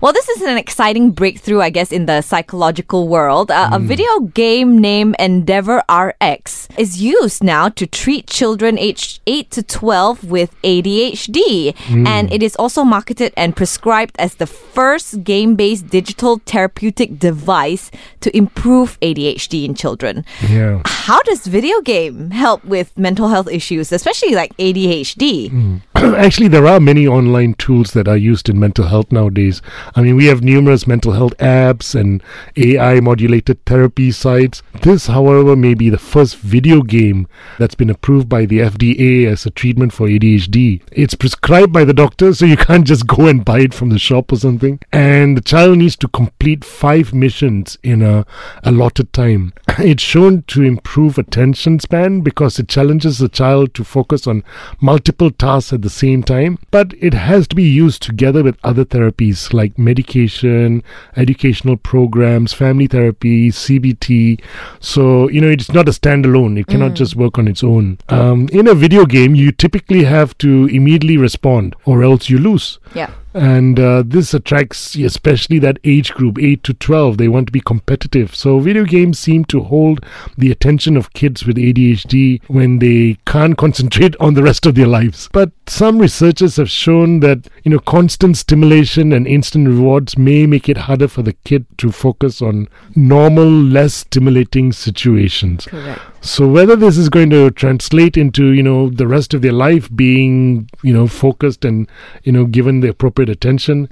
Well, 0.00 0.12
this 0.12 0.28
is 0.28 0.42
an 0.42 0.56
exciting 0.56 1.10
breakthrough, 1.10 1.60
I 1.60 1.70
guess, 1.70 1.90
in 1.90 2.06
the 2.06 2.22
psychological 2.22 3.08
world. 3.08 3.50
Uh, 3.50 3.68
mm. 3.68 3.76
A 3.76 3.78
hmm. 3.80 3.86
video 3.86 4.20
game 4.20 4.78
named 4.78 5.16
EndeavorRx 5.18 6.78
is 6.78 7.02
used 7.02 7.42
now 7.42 7.68
to 7.70 7.86
treat 7.86 8.28
children 8.28 8.78
aged 8.78 9.20
8 9.26 9.50
to 9.50 9.62
12 9.62 10.30
with 10.30 10.54
ADHD. 10.62 11.74
Mm. 11.74 12.06
And 12.06 12.32
it 12.32 12.42
is 12.44 12.54
also 12.56 12.84
marketed 12.84 13.32
and 13.36 13.56
prescribed 13.56 14.14
as 14.18 14.36
the 14.36 14.46
first 14.46 15.24
game 15.24 15.56
based 15.56 15.88
digital 15.88 16.40
therapeutic 16.46 17.18
device 17.18 17.90
to 18.20 18.36
improve 18.36 19.00
ADHD 19.00 19.64
in 19.64 19.74
children. 19.74 20.24
Yeah. 20.48 20.82
How 20.86 21.20
does 21.22 21.46
video 21.46 21.80
game 21.80 22.30
help 22.30 22.64
with 22.64 22.96
mental 22.96 23.28
health 23.28 23.48
issues, 23.48 23.90
especially 23.90 24.34
like 24.36 24.56
ADHD? 24.58 25.50
Mm. 25.50 25.80
Actually, 26.18 26.46
there 26.46 26.68
are 26.68 26.78
many 26.78 27.08
online 27.08 27.54
tools 27.54 27.90
that 27.90 28.06
are 28.06 28.16
used 28.16 28.48
in 28.48 28.60
mental 28.60 28.86
health 28.86 29.10
nowadays. 29.10 29.60
I 29.96 30.02
mean, 30.02 30.14
we 30.14 30.26
have 30.26 30.44
numerous 30.44 30.86
mental 30.86 31.10
health 31.10 31.36
apps 31.38 31.98
and 31.98 32.22
AI 32.56 33.00
modulated 33.00 33.64
therapy 33.64 34.12
sites. 34.12 34.62
This, 34.82 35.08
however, 35.08 35.56
may 35.56 35.74
be 35.74 35.90
the 35.90 35.98
first 35.98 36.36
video 36.36 36.82
game 36.82 37.26
that's 37.58 37.74
been 37.74 37.90
approved 37.90 38.28
by 38.28 38.46
the 38.46 38.60
FDA 38.60 39.26
as 39.26 39.44
a 39.44 39.50
treatment 39.50 39.92
for 39.92 40.06
ADHD. 40.06 40.82
It's 40.92 41.16
prescribed 41.16 41.72
by 41.72 41.82
the 41.82 41.92
doctor, 41.92 42.32
so 42.32 42.46
you 42.46 42.56
can't 42.68 42.86
just 42.86 43.08
go 43.08 43.26
and 43.26 43.44
buy 43.44 43.58
it 43.58 43.74
from 43.74 43.88
the 43.88 43.98
shop 43.98 44.30
or 44.30 44.36
something. 44.36 44.78
And 44.92 45.36
the 45.36 45.40
child 45.42 45.78
needs 45.78 45.96
to 45.96 46.06
complete 46.06 46.64
five 46.64 47.12
missions 47.12 47.76
in 47.82 48.02
a 48.02 48.24
allotted 48.62 49.12
time. 49.12 49.52
It's 49.78 50.02
shown 50.02 50.42
to 50.48 50.62
improve 50.62 51.18
attention 51.18 51.80
span 51.80 52.20
because 52.20 52.58
it 52.58 52.68
challenges 52.68 53.18
the 53.18 53.28
child 53.28 53.74
to 53.74 53.84
focus 53.84 54.26
on 54.26 54.44
multiple 54.80 55.30
tasks 55.30 55.72
at 55.72 55.82
the 55.82 55.87
same 55.90 56.22
time, 56.22 56.58
but 56.70 56.94
it 56.98 57.14
has 57.14 57.46
to 57.48 57.56
be 57.56 57.64
used 57.64 58.02
together 58.02 58.42
with 58.42 58.58
other 58.64 58.84
therapies 58.84 59.52
like 59.52 59.78
medication, 59.78 60.82
educational 61.16 61.76
programs, 61.76 62.52
family 62.52 62.86
therapy, 62.86 63.50
CBT. 63.50 64.40
So, 64.80 65.28
you 65.28 65.40
know, 65.40 65.48
it's 65.48 65.72
not 65.72 65.88
a 65.88 65.92
standalone. 65.92 66.58
It 66.58 66.66
cannot 66.66 66.92
mm. 66.92 66.96
just 66.96 67.16
work 67.16 67.38
on 67.38 67.48
its 67.48 67.62
own. 67.62 67.98
Um, 68.08 68.48
in 68.52 68.68
a 68.68 68.74
video 68.74 69.06
game, 69.06 69.34
you 69.34 69.52
typically 69.52 70.04
have 70.04 70.36
to 70.38 70.66
immediately 70.66 71.16
respond 71.16 71.74
or 71.84 72.02
else 72.02 72.28
you 72.28 72.38
lose. 72.38 72.78
Yeah. 72.94 73.10
And 73.38 73.78
uh, 73.78 74.02
this 74.04 74.34
attracts 74.34 74.96
especially 74.96 75.60
that 75.60 75.78
age 75.84 76.12
group, 76.12 76.38
8 76.38 76.64
to 76.64 76.74
12. 76.74 77.18
They 77.18 77.28
want 77.28 77.46
to 77.46 77.52
be 77.52 77.60
competitive. 77.60 78.34
So 78.34 78.58
video 78.58 78.84
games 78.84 79.18
seem 79.18 79.44
to 79.46 79.62
hold 79.62 80.04
the 80.36 80.50
attention 80.50 80.96
of 80.96 81.12
kids 81.12 81.46
with 81.46 81.56
ADHD 81.56 82.42
when 82.48 82.80
they 82.80 83.18
can't 83.26 83.56
concentrate 83.56 84.16
on 84.20 84.34
the 84.34 84.42
rest 84.42 84.66
of 84.66 84.74
their 84.74 84.88
lives. 84.88 85.28
But 85.32 85.52
some 85.68 85.98
researchers 85.98 86.56
have 86.56 86.68
shown 86.68 87.20
that, 87.20 87.46
you 87.62 87.70
know, 87.70 87.78
constant 87.78 88.36
stimulation 88.36 89.12
and 89.12 89.26
instant 89.26 89.68
rewards 89.68 90.18
may 90.18 90.46
make 90.46 90.68
it 90.68 90.76
harder 90.76 91.06
for 91.06 91.22
the 91.22 91.34
kid 91.44 91.64
to 91.78 91.92
focus 91.92 92.42
on 92.42 92.68
normal, 92.96 93.48
less 93.48 93.94
stimulating 93.94 94.72
situations. 94.72 95.66
Correct. 95.66 96.00
So 96.20 96.46
whether 96.46 96.76
this 96.76 96.96
is 96.96 97.08
going 97.08 97.30
to 97.30 97.50
translate 97.50 98.16
into 98.16 98.52
you 98.52 98.62
know 98.62 98.90
the 98.90 99.06
rest 99.06 99.34
of 99.34 99.42
their 99.42 99.52
life 99.52 99.88
being 99.94 100.68
you 100.82 100.92
know 100.92 101.06
focused 101.06 101.64
and 101.64 101.88
you 102.24 102.32
know 102.32 102.44
given 102.44 102.80
the 102.80 102.88
appropriate 102.88 103.28
attention, 103.28 103.88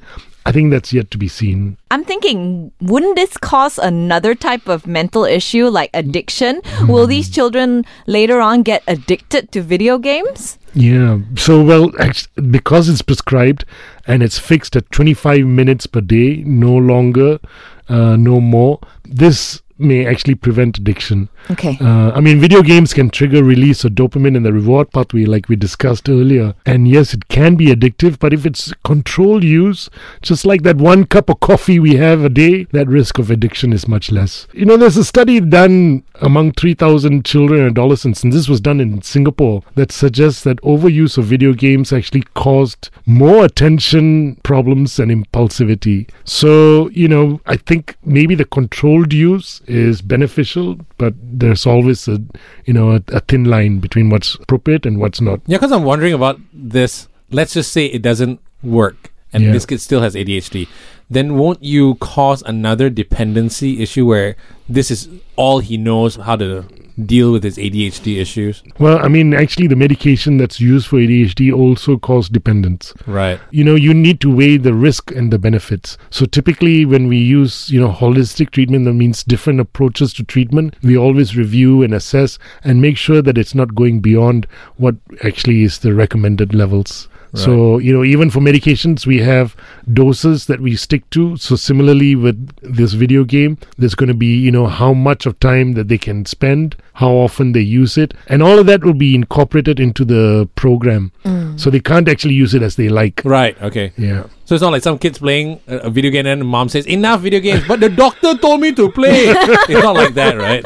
I 0.46 0.52
think 0.52 0.70
that's 0.70 0.92
yet 0.92 1.10
to 1.10 1.18
be 1.18 1.26
seen. 1.26 1.76
I'm 1.90 2.04
thinking, 2.04 2.70
wouldn't 2.80 3.16
this 3.16 3.36
cause 3.36 3.78
another 3.78 4.36
type 4.36 4.68
of 4.68 4.86
mental 4.86 5.24
issue 5.24 5.66
like 5.66 5.90
addiction? 5.92 6.62
Will 6.82 7.08
these 7.08 7.28
children 7.28 7.84
later 8.06 8.40
on 8.40 8.62
get 8.62 8.84
addicted 8.86 9.50
to 9.50 9.60
video 9.60 9.98
games? 9.98 10.56
Yeah. 10.72 11.18
So 11.36 11.64
well, 11.64 11.90
act- 12.00 12.28
because 12.52 12.88
it's 12.88 13.02
prescribed 13.02 13.64
and 14.06 14.22
it's 14.22 14.38
fixed 14.38 14.76
at 14.76 14.90
25 14.92 15.44
minutes 15.46 15.88
per 15.88 16.00
day, 16.00 16.44
no 16.46 16.76
longer, 16.76 17.40
uh, 17.88 18.14
no 18.14 18.40
more. 18.40 18.78
This 19.04 19.62
may 19.78 20.06
actually 20.06 20.34
prevent 20.34 20.78
addiction. 20.78 21.28
Okay. 21.50 21.78
Uh, 21.80 22.10
I 22.12 22.20
mean, 22.20 22.40
video 22.40 22.62
games 22.62 22.92
can 22.94 23.10
trigger 23.10 23.44
release 23.44 23.84
of 23.84 23.92
dopamine 23.92 24.36
in 24.36 24.42
the 24.42 24.52
reward 24.52 24.90
pathway, 24.90 25.24
like 25.24 25.48
we 25.48 25.56
discussed 25.56 26.08
earlier. 26.08 26.54
And 26.64 26.88
yes, 26.88 27.14
it 27.14 27.28
can 27.28 27.56
be 27.56 27.66
addictive, 27.66 28.18
but 28.18 28.32
if 28.32 28.46
it's 28.46 28.72
controlled 28.84 29.44
use, 29.44 29.88
just 30.22 30.44
like 30.46 30.62
that 30.62 30.76
one 30.76 31.04
cup 31.04 31.28
of 31.28 31.40
coffee 31.40 31.78
we 31.78 31.96
have 31.96 32.24
a 32.24 32.28
day, 32.28 32.64
that 32.72 32.88
risk 32.88 33.18
of 33.18 33.30
addiction 33.30 33.72
is 33.72 33.86
much 33.86 34.10
less. 34.10 34.46
You 34.52 34.64
know, 34.64 34.76
there's 34.76 34.96
a 34.96 35.04
study 35.04 35.40
done 35.40 36.02
among 36.20 36.52
3,000 36.52 37.24
children 37.24 37.60
and 37.60 37.70
adolescents, 37.70 38.22
and 38.22 38.32
this 38.32 38.48
was 38.48 38.60
done 38.60 38.80
in 38.80 39.02
Singapore, 39.02 39.62
that 39.74 39.92
suggests 39.92 40.42
that 40.44 40.60
overuse 40.62 41.18
of 41.18 41.26
video 41.26 41.52
games 41.52 41.92
actually 41.92 42.22
caused 42.34 42.90
more 43.04 43.44
attention 43.44 44.36
problems 44.42 44.98
and 44.98 45.10
impulsivity. 45.10 46.08
So, 46.24 46.88
you 46.90 47.08
know, 47.08 47.40
I 47.46 47.56
think 47.56 47.96
maybe 48.04 48.34
the 48.34 48.44
controlled 48.44 49.12
use 49.12 49.60
is 49.66 50.02
beneficial, 50.02 50.78
but 50.98 51.14
there's 51.20 51.66
always 51.66 52.08
a 52.08 52.20
you 52.64 52.72
know 52.72 52.92
a, 52.92 53.02
a 53.08 53.20
thin 53.20 53.44
line 53.44 53.78
between 53.78 54.10
what's 54.10 54.34
appropriate 54.36 54.86
and 54.86 54.98
what's 54.98 55.20
not. 55.20 55.40
Yeah, 55.46 55.58
because 55.58 55.72
I'm 55.72 55.84
wondering 55.84 56.12
about 56.12 56.40
this. 56.52 57.08
Let's 57.30 57.54
just 57.54 57.72
say 57.72 57.86
it 57.86 58.02
doesn't 58.02 58.40
work 58.62 59.12
and 59.32 59.44
Yeah. 59.44 59.52
this 59.52 59.66
kid 59.66 59.80
still 59.80 60.00
has 60.00 60.14
ADHD. 60.14 60.68
Then 61.10 61.36
won't 61.36 61.62
you 61.62 61.94
cause 61.96 62.42
another 62.46 62.90
dependency 62.90 63.80
issue 63.80 64.06
where 64.06 64.34
this 64.68 64.90
is 64.90 65.08
all 65.36 65.60
he 65.60 65.76
knows 65.76 66.16
how 66.16 66.34
to 66.36 66.64
deal 67.04 67.30
with 67.30 67.44
his 67.44 67.58
ADHD 67.58 68.18
issues? 68.18 68.62
Well, 68.78 68.98
I 68.98 69.08
mean, 69.08 69.34
actually, 69.34 69.66
the 69.68 69.76
medication 69.76 70.38
that's 70.38 70.60
used 70.60 70.86
for 70.88 70.96
ADHD 70.98 71.52
also 71.52 71.96
causes 71.98 72.30
dependence. 72.30 72.92
Right. 73.06 73.38
You 73.52 73.62
know, 73.64 73.74
you 73.74 73.92
need 73.94 74.18
to 74.22 74.34
weigh 74.34 74.56
the 74.56 74.74
risk 74.74 75.12
and 75.12 75.30
the 75.32 75.38
benefits. 75.38 75.96
So 76.10 76.24
typically, 76.26 76.84
when 76.84 77.06
we 77.06 77.18
use, 77.18 77.70
you 77.70 77.78
know, 77.80 77.92
holistic 77.92 78.50
treatment, 78.50 78.86
that 78.86 78.94
means 78.94 79.22
different 79.22 79.60
approaches 79.60 80.12
to 80.14 80.24
treatment. 80.24 80.74
We 80.82 80.96
always 80.96 81.36
review 81.36 81.82
and 81.82 81.94
assess 81.94 82.38
and 82.64 82.80
make 82.80 82.96
sure 82.96 83.22
that 83.22 83.38
it's 83.38 83.54
not 83.54 83.74
going 83.74 84.00
beyond 84.00 84.46
what 84.76 84.96
actually 85.22 85.62
is 85.62 85.78
the 85.80 85.94
recommended 85.94 86.54
levels. 86.54 87.08
So, 87.34 87.78
you 87.78 87.92
know, 87.92 88.04
even 88.04 88.30
for 88.30 88.40
medications, 88.40 89.06
we 89.06 89.18
have 89.18 89.56
doses 89.92 90.46
that 90.46 90.60
we 90.60 90.76
stick 90.76 91.08
to. 91.10 91.36
So, 91.36 91.56
similarly 91.56 92.14
with 92.16 92.50
this 92.62 92.94
video 92.94 93.24
game, 93.24 93.58
there's 93.76 93.94
going 93.94 94.08
to 94.08 94.14
be, 94.14 94.38
you 94.38 94.50
know, 94.50 94.66
how 94.66 94.92
much 94.92 95.26
of 95.26 95.38
time 95.40 95.72
that 95.72 95.88
they 95.88 95.98
can 95.98 96.24
spend, 96.24 96.76
how 96.94 97.10
often 97.10 97.52
they 97.52 97.60
use 97.60 97.98
it, 97.98 98.14
and 98.28 98.42
all 98.42 98.58
of 98.58 98.66
that 98.66 98.84
will 98.84 98.94
be 98.94 99.14
incorporated 99.14 99.78
into 99.78 100.04
the 100.04 100.48
program. 100.54 101.12
Mm. 101.24 101.60
So, 101.60 101.70
they 101.70 101.80
can't 101.80 102.08
actually 102.08 102.34
use 102.34 102.54
it 102.54 102.62
as 102.62 102.76
they 102.76 102.88
like. 102.88 103.22
Right. 103.24 103.60
Okay. 103.60 103.92
Yeah. 103.98 104.26
So 104.46 104.54
it's 104.54 104.62
not 104.62 104.70
like 104.70 104.84
some 104.84 104.98
kids 104.98 105.18
playing 105.18 105.60
a, 105.66 105.78
a 105.78 105.90
video 105.90 106.12
game 106.12 106.24
and 106.26 106.46
mom 106.46 106.68
says, 106.68 106.86
enough 106.86 107.20
video 107.20 107.40
games, 107.40 107.66
but 107.66 107.80
the 107.80 107.88
doctor 107.88 108.36
told 108.36 108.60
me 108.60 108.72
to 108.74 108.92
play. 108.92 109.10
it's 109.26 109.82
not 109.82 109.96
like 109.96 110.14
that, 110.14 110.36
right? 110.36 110.64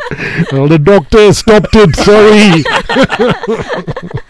Well, 0.53 0.69
the 0.69 0.79
doctor 0.79 1.33
stopped 1.33 1.71
it. 1.73 1.97
Sorry. 1.97 2.63